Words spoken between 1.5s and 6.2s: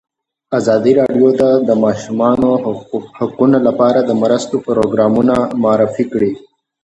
د ماشومانو حقونه لپاره د مرستو پروګرامونه معرفي